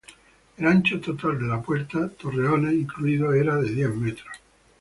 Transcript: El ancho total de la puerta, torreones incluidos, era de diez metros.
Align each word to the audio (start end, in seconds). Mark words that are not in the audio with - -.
El 0.57 0.65
ancho 0.65 0.99
total 0.99 1.37
de 1.37 1.45
la 1.45 1.61
puerta, 1.61 2.09
torreones 2.09 2.73
incluidos, 2.73 3.35
era 3.35 3.57
de 3.57 3.69
diez 3.71 3.93
metros. 3.95 4.35